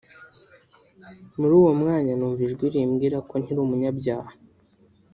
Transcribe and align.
muri 1.39 1.53
uwo 1.61 1.71
mwanya 1.79 2.13
numva 2.15 2.41
ijwi 2.47 2.65
rimbwira 2.73 3.17
ko 3.29 3.33
nkiri 3.41 3.59
umunyabyaha 3.61 4.31